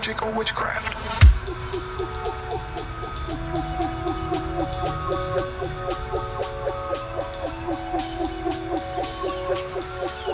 magic 0.00 0.22
or 0.22 0.30
witchcraft. 0.30 0.96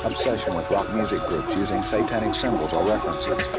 Obsession 0.05 0.55
with 0.55 0.70
rock 0.70 0.94
music 0.94 1.19
groups 1.22 1.56
using 1.56 1.83
satanic 1.83 2.33
symbols 2.33 2.75
or 2.75 2.84
references. 2.84 3.56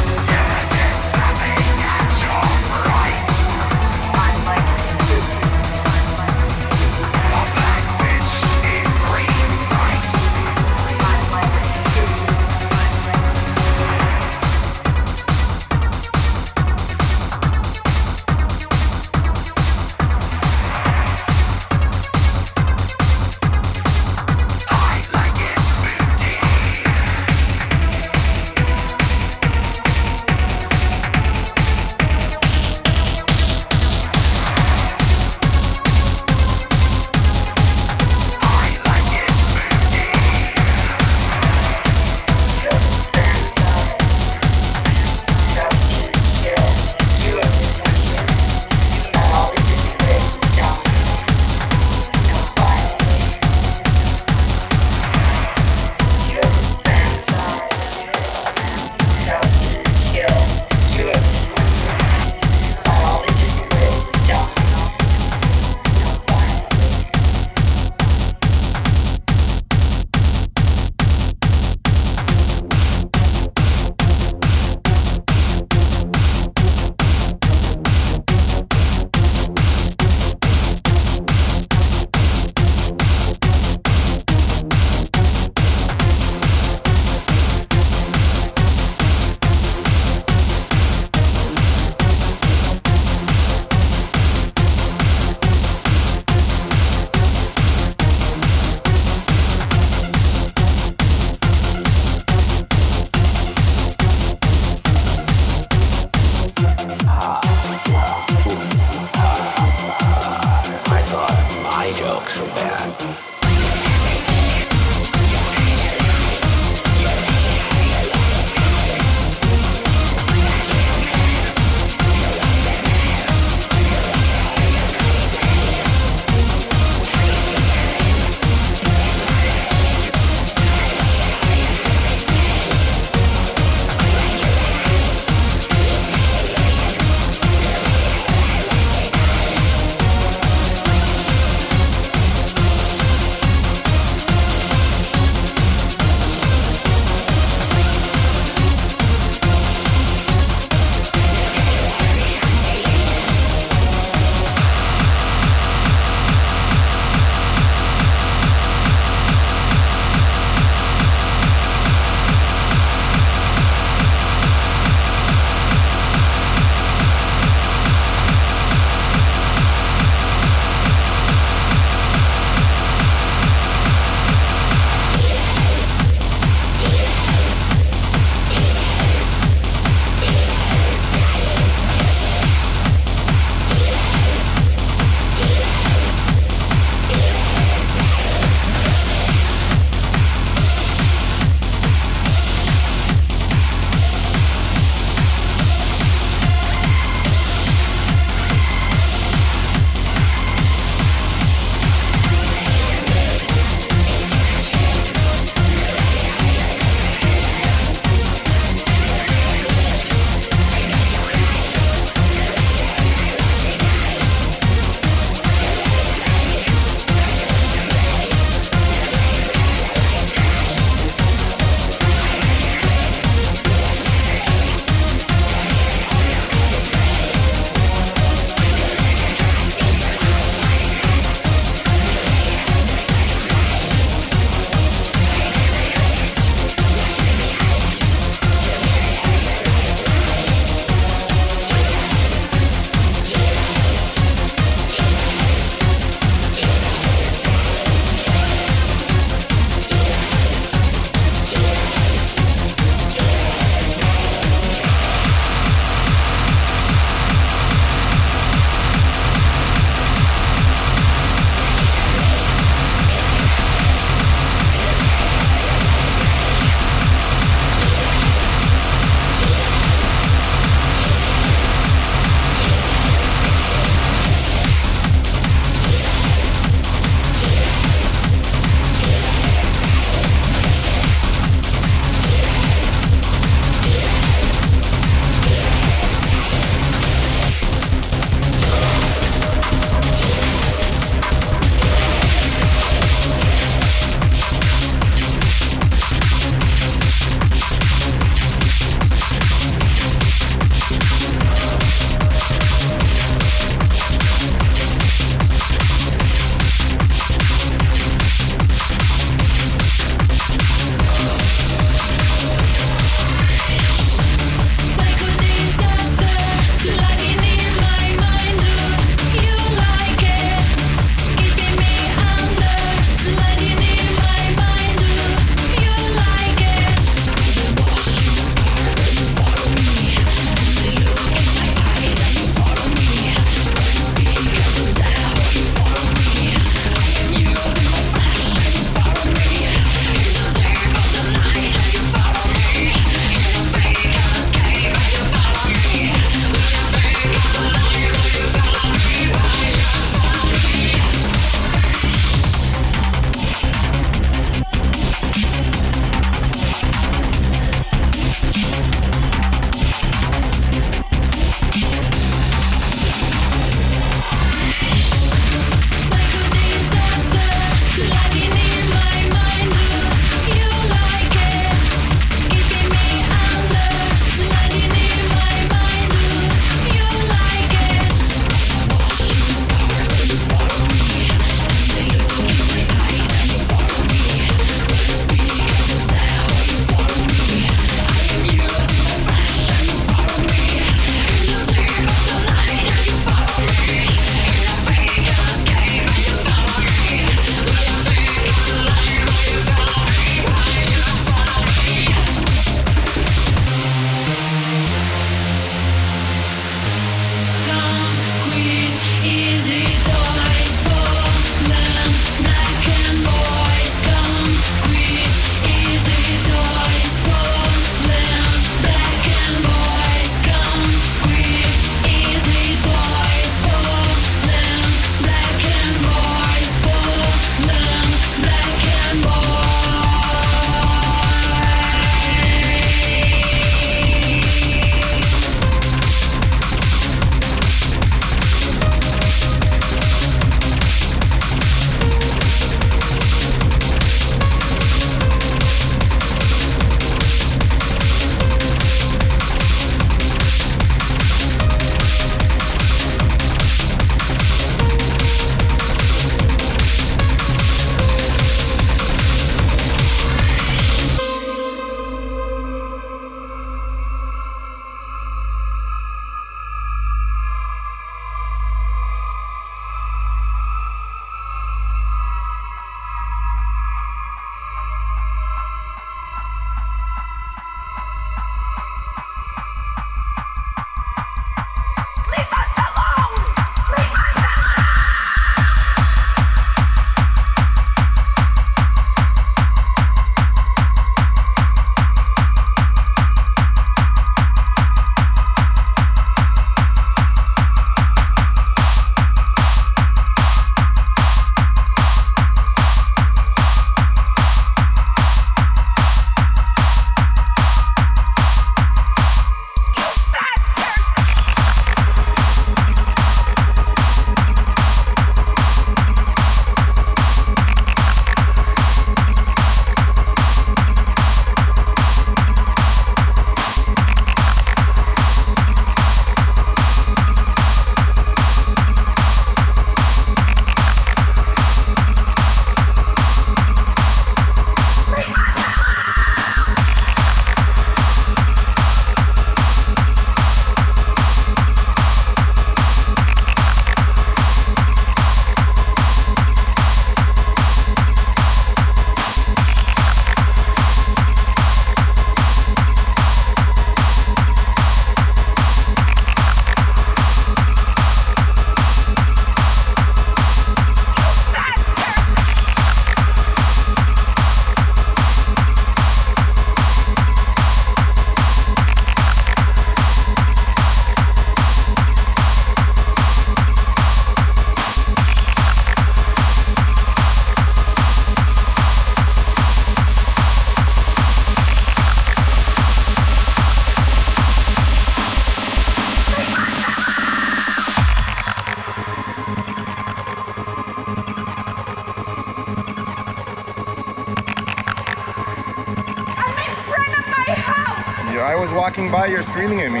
By, 599.10 599.26
you're 599.26 599.42
screaming 599.42 599.80
at 599.80 599.92
me. 599.92 600.00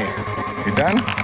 You 0.64 0.74
done? 0.74 1.17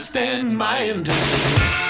Understand 0.00 0.56
my 0.56 0.78
intentions? 0.80 1.89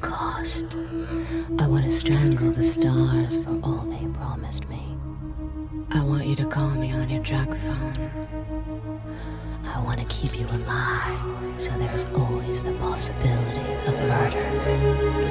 to 10.01 10.07
keep 10.07 10.39
you 10.39 10.47
alive, 10.47 11.61
so 11.61 11.71
there's 11.77 12.05
always 12.15 12.63
the 12.63 12.73
possibility 12.73 13.73
of 13.87 13.99
murder 14.07 14.47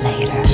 later. 0.04 0.49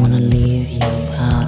wanna 0.00 0.20
leave 0.20 0.70
you 0.70 0.82
out. 1.18 1.41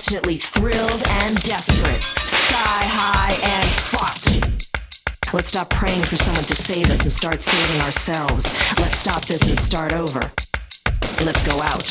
alternately 0.00 0.38
thrilled 0.38 1.06
and 1.08 1.38
desperate, 1.42 2.02
sky 2.02 2.80
high 2.88 3.34
and 3.44 3.66
fucked. 3.66 5.34
Let's 5.34 5.48
stop 5.48 5.68
praying 5.68 6.04
for 6.04 6.16
someone 6.16 6.44
to 6.44 6.54
save 6.54 6.88
us 6.88 7.02
and 7.02 7.12
start 7.12 7.42
saving 7.42 7.82
ourselves. 7.82 8.48
Let's 8.78 8.98
stop 8.98 9.26
this 9.26 9.42
and 9.42 9.58
start 9.58 9.92
over. 9.92 10.32
Let's 11.22 11.44
go 11.44 11.60
out. 11.60 11.84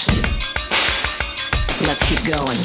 Let's 1.86 2.04
keep 2.10 2.26
going. 2.26 2.58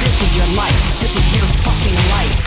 This 0.00 0.22
is 0.22 0.34
your 0.34 0.46
life. 0.56 1.00
This 1.02 1.14
is 1.14 1.36
your 1.36 1.44
fucking 1.60 1.94
life. 2.08 2.43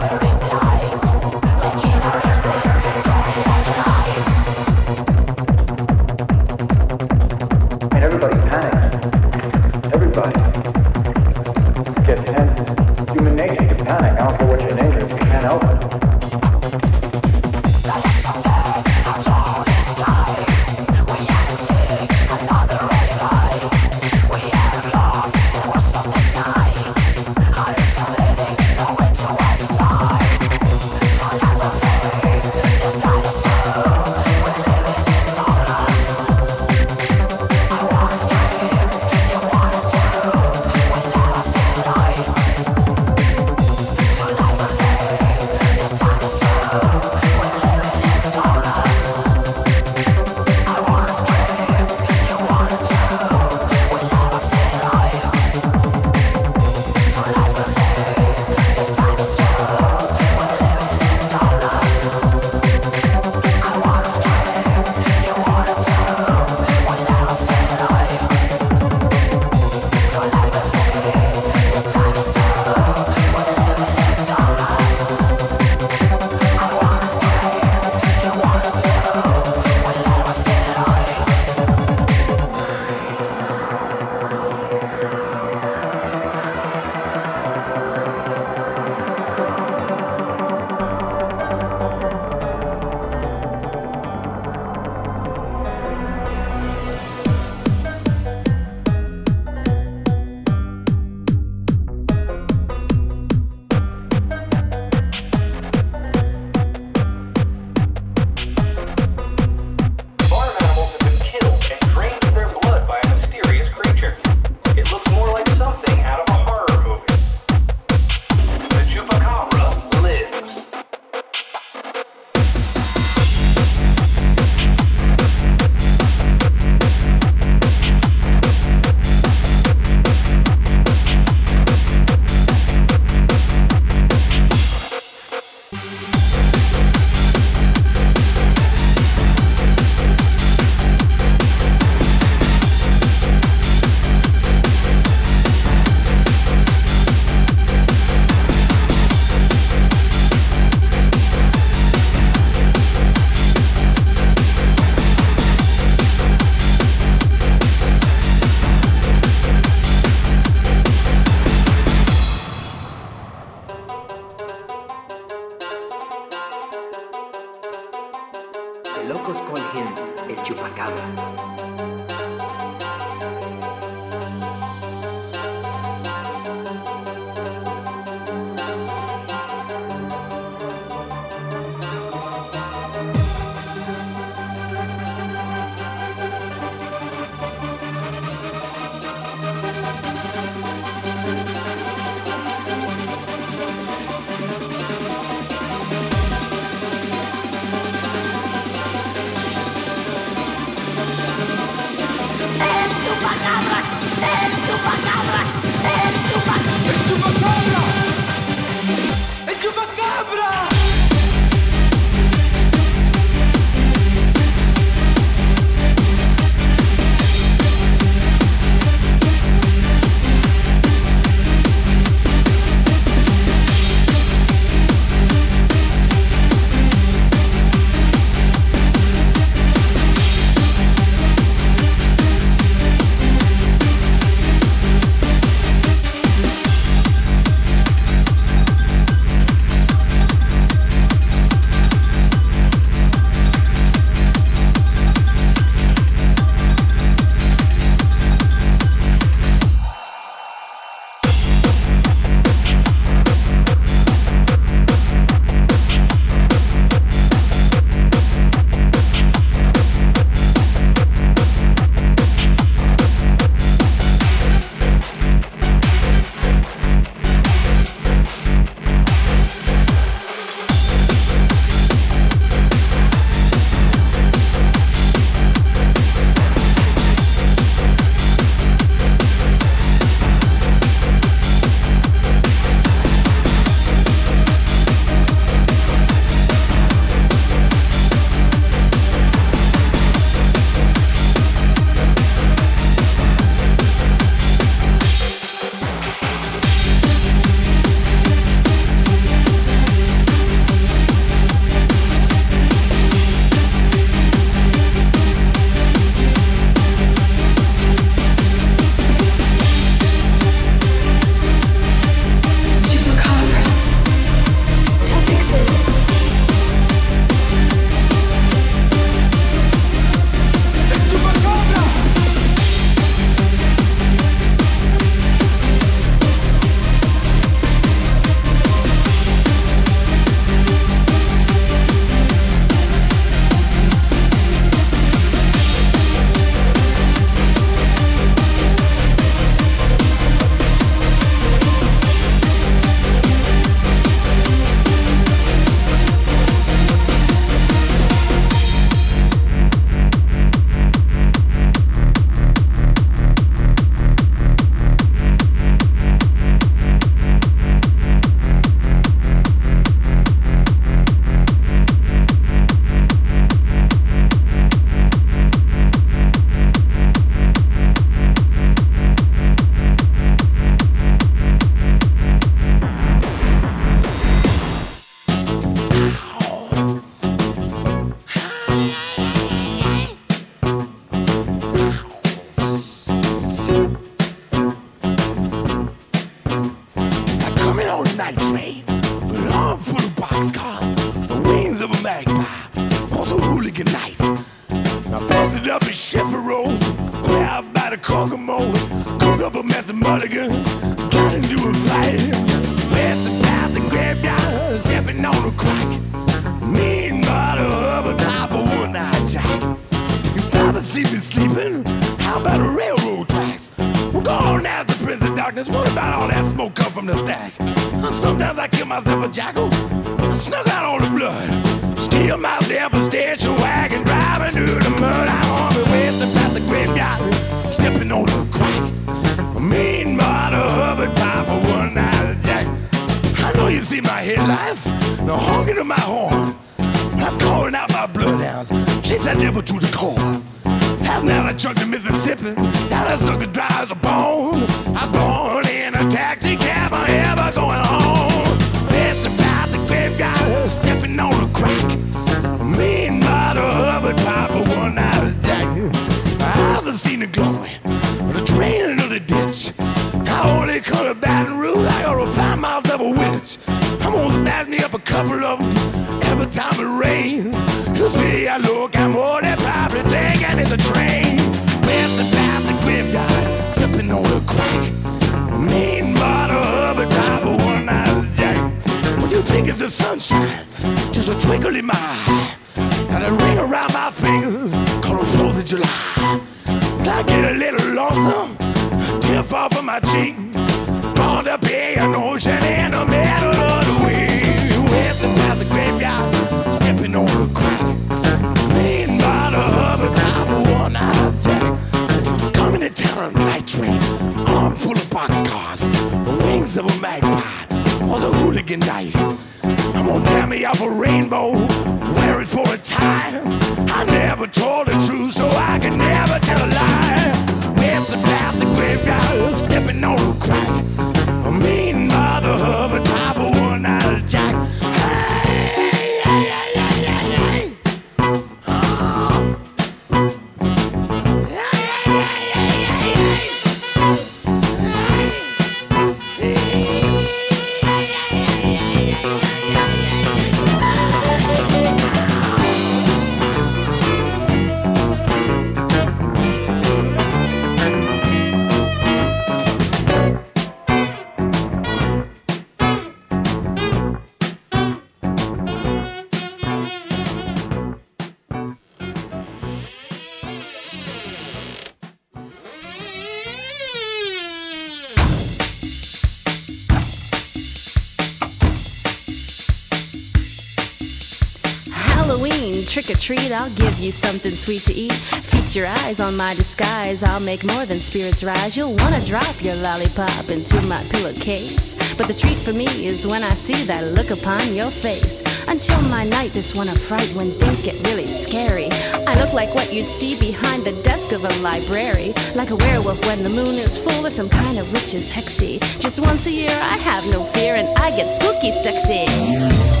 Treat, 573.21 573.51
I'll 573.51 573.69
give 573.75 573.99
you 573.99 574.09
something 574.09 574.51
sweet 574.51 574.83
to 574.85 574.93
eat. 574.93 575.13
Feast 575.13 575.75
your 575.75 575.85
eyes 575.85 576.19
on 576.19 576.35
my 576.35 576.55
disguise, 576.55 577.21
I'll 577.23 577.39
make 577.39 577.63
more 577.63 577.85
than 577.85 577.99
spirits 577.99 578.43
rise. 578.43 578.75
You'll 578.75 578.95
wanna 578.95 579.23
drop 579.25 579.61
your 579.61 579.75
lollipop 579.75 580.49
into 580.49 580.81
my 580.87 581.01
pillowcase. 581.11 582.15
But 582.17 582.27
the 582.27 582.33
treat 582.33 582.57
for 582.57 582.73
me 582.73 582.87
is 583.05 583.27
when 583.27 583.43
I 583.43 583.53
see 583.53 583.85
that 583.85 584.03
look 584.15 584.31
upon 584.31 584.73
your 584.73 584.89
face. 584.89 585.43
Until 585.67 586.01
my 586.09 586.25
night, 586.25 586.51
this 586.51 586.73
one 586.73 586.89
a 586.89 586.97
fright 586.97 587.29
when 587.35 587.51
things 587.51 587.83
get 587.83 587.95
really 588.07 588.25
scary. 588.25 588.89
I 589.27 589.39
look 589.39 589.53
like 589.53 589.75
what 589.75 589.93
you'd 589.93 590.05
see 590.07 590.39
behind 590.39 590.83
the 590.83 590.99
desk 591.03 591.31
of 591.31 591.45
a 591.45 591.61
library. 591.61 592.33
Like 592.55 592.71
a 592.71 592.75
werewolf 592.75 593.23
when 593.27 593.43
the 593.43 593.49
moon 593.49 593.75
is 593.75 593.99
full 593.99 594.25
or 594.25 594.31
some 594.31 594.49
kind 594.49 594.79
of 594.79 594.91
witch's 594.91 595.31
hexy. 595.31 595.79
Just 595.99 596.19
once 596.21 596.47
a 596.47 596.51
year, 596.51 596.73
I 596.73 596.97
have 596.97 597.25
no 597.27 597.43
fear 597.43 597.75
and 597.75 597.87
I 597.99 598.09
get 598.17 598.27
spooky 598.29 598.71
sexy. 598.71 600.00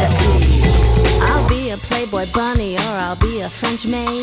I'll 0.00 1.48
be 1.48 1.70
a 1.70 1.76
Playboy 1.76 2.26
bunny 2.32 2.76
or 2.76 2.94
I'll 3.02 3.16
be 3.16 3.40
a 3.40 3.48
French 3.48 3.86
maid. 3.86 4.17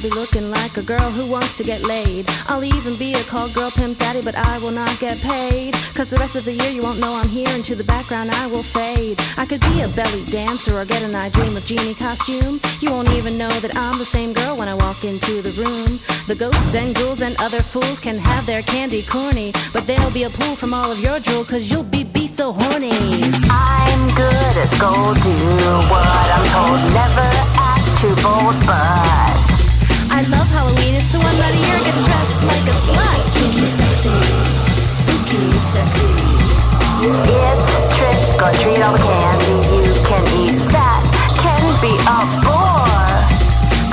I'll 0.00 0.08
be 0.08 0.16
looking 0.16 0.50
like 0.50 0.78
a 0.78 0.82
girl 0.82 1.10
who 1.12 1.30
wants 1.30 1.54
to 1.56 1.62
get 1.62 1.82
laid. 1.82 2.24
I'll 2.48 2.64
even 2.64 2.96
be 2.96 3.12
a 3.12 3.22
call 3.24 3.50
girl 3.50 3.70
pimp 3.70 3.98
daddy, 3.98 4.22
but 4.22 4.34
I 4.34 4.58
will 4.60 4.70
not 4.70 4.98
get 4.98 5.20
paid. 5.20 5.74
Cause 5.92 6.08
the 6.08 6.16
rest 6.16 6.36
of 6.36 6.46
the 6.46 6.54
year 6.54 6.70
you 6.70 6.80
won't 6.82 7.00
know 7.00 7.12
I'm 7.12 7.28
here, 7.28 7.50
and 7.50 7.62
to 7.66 7.74
the 7.74 7.84
background 7.84 8.30
I 8.32 8.46
will 8.46 8.62
fade. 8.62 9.20
I 9.36 9.44
could 9.44 9.60
be 9.60 9.82
a 9.84 9.88
belly 9.92 10.24
dancer 10.32 10.72
or 10.78 10.86
get 10.86 11.02
an 11.02 11.14
I 11.14 11.28
Dream 11.28 11.54
of 11.54 11.66
Jeannie 11.66 11.92
costume. 11.92 12.60
You 12.80 12.90
won't 12.92 13.12
even 13.12 13.36
know 13.36 13.52
that 13.60 13.76
I'm 13.76 13.98
the 13.98 14.06
same 14.06 14.32
girl 14.32 14.56
when 14.56 14.68
I 14.68 14.74
walk 14.74 15.04
into 15.04 15.42
the 15.44 15.52
room. 15.60 16.00
The 16.24 16.34
ghosts 16.34 16.74
and 16.74 16.94
ghouls 16.94 17.20
and 17.20 17.36
other 17.36 17.60
fools 17.60 18.00
can 18.00 18.16
have 18.16 18.46
their 18.46 18.62
candy 18.62 19.02
corny, 19.02 19.52
but 19.74 19.86
there'll 19.86 20.16
be 20.16 20.24
a 20.24 20.30
pool 20.30 20.56
from 20.56 20.72
all 20.72 20.90
of 20.90 21.00
your 21.00 21.20
drool, 21.20 21.44
cause 21.44 21.70
you'll 21.70 21.84
be 21.92 22.04
be 22.04 22.26
so 22.26 22.56
horny. 22.56 22.96
I'm 23.52 24.02
good 24.16 24.54
at 24.64 24.72
gold, 24.80 25.20
do 25.20 25.36
what 25.92 26.24
I'm 26.32 26.46
told, 26.56 26.80
never 26.88 27.28
act 27.60 27.84
too 28.00 28.16
bold, 28.24 28.56
but 28.64 29.39
I 30.20 30.22
love 30.28 30.52
Halloween, 30.52 30.96
it's 30.96 31.12
the 31.12 31.18
one 31.18 31.32
night 31.40 31.48
a 31.48 31.56
year 31.56 31.80
I 31.80 31.82
get 31.82 31.94
to 31.96 32.04
dress 32.04 32.44
like 32.44 32.68
a 32.68 32.76
slut. 32.76 33.24
Spooky, 33.24 33.64
sexy. 33.64 34.12
Spooky, 34.84 35.40
sexy. 35.56 36.12
it's 37.08 37.64
trick 37.96 38.36
or 38.36 38.52
treat 38.60 38.84
all 38.84 38.92
the 38.92 39.00
candy 39.00 39.56
you 39.80 39.96
can 40.04 40.20
eat. 40.44 40.60
That 40.76 41.00
can 41.40 41.64
be 41.80 41.96
a 42.04 42.18
bore. 42.44 43.16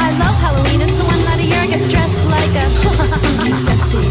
I 0.03 0.11
love 0.19 0.35
Halloween, 0.43 0.81
it's 0.81 0.99
the 0.99 1.05
one 1.05 1.23
night 1.23 1.39
a 1.39 1.47
year 1.47 1.63
I 1.63 1.67
get 1.67 1.79
to 1.79 1.87
dress 1.87 2.27
like 2.27 2.51
a 2.59 2.67
spooky, 3.15 3.55
sexy. 3.55 4.03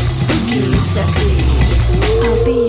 Spooky, 0.00 0.74
sexy. 0.80 1.36
I'll 2.24 2.42
be 2.42 2.52
your 2.52 2.56
Reese's 2.56 2.56
piece 2.56 2.59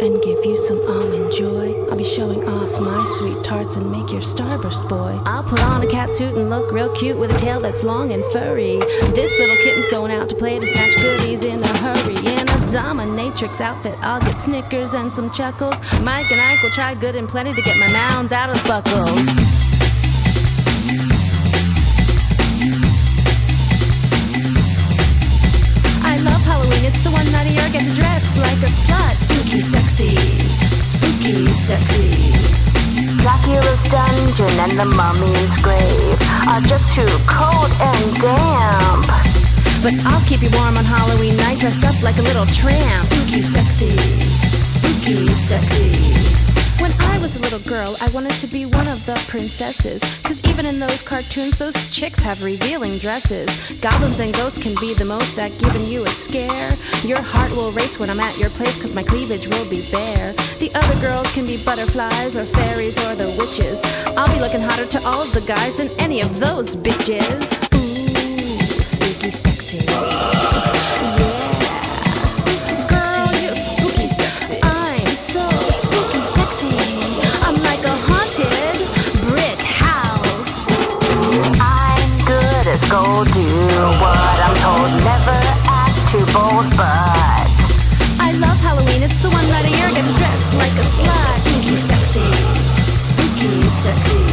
and 0.00 0.22
give 0.22 0.44
you 0.44 0.56
some 0.56 0.80
almond 0.88 1.32
joy. 1.32 1.74
I'll 1.88 1.96
be 1.96 2.04
showing 2.04 2.48
off 2.48 2.80
my 2.80 3.04
sweet 3.18 3.42
tarts 3.44 3.76
and 3.76 3.90
make 3.90 4.10
your 4.10 4.20
starburst 4.20 4.88
boy. 4.88 5.20
I'll 5.26 5.42
put 5.42 5.62
on 5.62 5.82
a 5.82 5.86
cat 5.86 6.14
suit 6.14 6.34
and 6.34 6.48
look 6.48 6.72
real 6.72 6.94
cute 6.94 7.18
with 7.18 7.34
a 7.34 7.38
tail 7.38 7.60
that's 7.60 7.84
long 7.84 8.12
and 8.12 8.24
furry. 8.26 8.78
This 9.14 9.38
little 9.38 9.56
kitten's 9.56 9.88
going 9.88 10.10
out 10.12 10.28
to 10.30 10.36
play 10.36 10.58
to 10.58 10.66
snatch 10.66 10.96
goodies 10.96 11.44
in 11.44 11.60
a 11.60 11.76
hurry. 11.78 12.16
In 12.16 12.40
a 12.40 12.60
dominatrix 12.72 13.60
outfit, 13.60 13.98
I'll 14.00 14.20
get 14.20 14.38
Snickers 14.38 14.94
and 14.94 15.14
some 15.14 15.30
chuckles. 15.30 15.80
Mike 16.00 16.30
and 16.30 16.40
Ike 16.40 16.62
will 16.62 16.70
try 16.70 16.94
good 16.94 17.16
and 17.16 17.28
plenty 17.28 17.52
to 17.52 17.62
get 17.62 17.76
my 17.76 17.92
mounds 17.92 18.32
out 18.32 18.54
of 18.54 18.62
buckles. 18.64 19.69
Get 27.72 27.84
to 27.84 27.94
dress 27.94 28.36
like 28.38 28.58
a 28.62 28.70
slut. 28.70 29.14
Spooky, 29.14 29.60
sexy, 29.60 30.16
spooky, 30.76 31.46
sexy. 31.48 32.10
Dracula's 33.22 33.82
dungeon 33.90 34.54
and 34.58 34.72
the 34.74 34.86
mummy's 34.86 35.54
grave 35.62 36.18
are 36.50 36.60
just 36.62 36.94
too 36.94 37.06
cold 37.30 37.70
and 37.78 38.04
damp. 38.18 39.06
But 39.82 39.94
I'll 40.04 40.24
keep 40.26 40.42
you 40.42 40.50
warm 40.58 40.76
on 40.76 40.84
Halloween 40.84 41.36
night 41.36 41.58
dressed 41.60 41.84
up 41.84 41.94
like 42.02 42.18
a 42.18 42.22
little 42.22 42.46
tramp. 42.46 43.04
Spooky, 43.06 43.42
sexy, 43.42 43.96
spooky, 44.58 45.28
sexy. 45.28 46.59
When 46.98 47.10
I 47.10 47.18
was 47.20 47.36
a 47.36 47.40
little 47.40 47.60
girl, 47.60 47.96
I 48.00 48.08
wanted 48.10 48.32
to 48.40 48.46
be 48.46 48.66
one 48.66 48.88
of 48.88 49.04
the 49.06 49.14
princesses. 49.28 50.00
Cause 50.22 50.42
even 50.48 50.66
in 50.66 50.80
those 50.80 51.02
cartoons, 51.02 51.58
those 51.58 51.76
chicks 51.94 52.18
have 52.22 52.42
revealing 52.42 52.98
dresses. 52.98 53.48
Goblins 53.80 54.20
and 54.20 54.34
ghosts 54.34 54.62
can 54.62 54.74
be 54.80 54.94
the 54.94 55.04
most 55.04 55.38
at 55.38 55.56
giving 55.58 55.84
you 55.86 56.04
a 56.04 56.08
scare. 56.08 56.72
Your 57.04 57.20
heart 57.20 57.50
will 57.52 57.70
race 57.72 57.98
when 58.00 58.10
I'm 58.10 58.20
at 58.20 58.38
your 58.38 58.50
place, 58.50 58.80
cause 58.80 58.94
my 58.94 59.02
cleavage 59.02 59.46
will 59.46 59.68
be 59.70 59.86
bare. 59.92 60.32
The 60.58 60.70
other 60.74 61.00
girls 61.00 61.32
can 61.32 61.46
be 61.46 61.62
butterflies 61.64 62.36
or 62.36 62.44
fairies 62.44 62.98
or 63.06 63.14
the 63.14 63.28
witches. 63.38 63.82
I'll 64.16 64.32
be 64.34 64.40
looking 64.40 64.60
hotter 64.60 64.86
to 64.86 65.00
all 65.06 65.22
of 65.22 65.32
the 65.32 65.42
guys 65.42 65.76
than 65.78 65.88
any 65.98 66.20
of 66.20 66.40
those 66.40 66.74
bitches. 66.74 67.44
Ooh, 67.74 68.80
spooky, 68.80 69.30
sexy. 69.30 71.19
Gold, 82.90 83.30
do 83.30 83.46
what 84.02 84.36
I'm 84.42 84.54
told, 84.58 84.90
never 84.98 85.38
act 85.70 85.94
too 86.10 86.26
bold, 86.34 86.66
but 86.74 87.46
I 88.18 88.34
love 88.34 88.58
Halloween. 88.66 89.06
It's 89.06 89.22
the 89.22 89.30
one 89.30 89.46
night 89.46 89.64
a 89.64 89.70
year 89.70 89.86
I 89.86 89.94
get 89.94 90.06
to 90.10 90.16
dress 90.18 90.54
like 90.58 90.74
a 90.74 90.82
slut. 90.82 91.38
Spooky, 91.38 91.78
sexy. 91.78 92.26
Spooky, 92.90 93.62
sexy. 93.70 94.26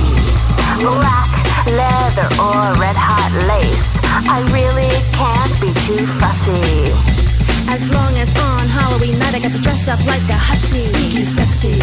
black 0.82 1.30
leather 1.70 2.30
or 2.42 2.74
red 2.82 2.98
hot 2.98 3.30
lace. 3.46 3.86
I 4.26 4.42
really 4.50 4.90
can't 5.14 5.54
be 5.62 5.70
too 5.86 6.04
fussy. 6.18 6.90
As 7.70 7.86
long 7.94 8.14
as 8.18 8.34
on 8.42 8.66
Halloween 8.74 9.20
night 9.20 9.36
I 9.36 9.40
get 9.40 9.54
to 9.54 9.62
dress 9.62 9.88
up 9.88 10.02
like 10.10 10.26
a 10.34 10.40
hussy. 10.50 10.82
Spooky, 10.82 11.26
sexy. 11.26 11.78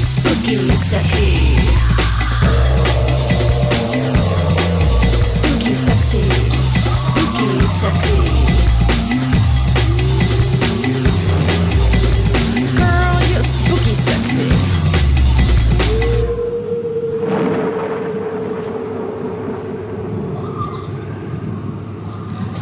Spooky, 0.00 0.56
sexy. 0.56 2.05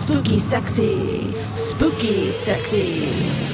Spooky, 0.04 0.38
sexy. 0.38 1.32
Spooky, 1.54 2.32
sexy. 2.32 3.53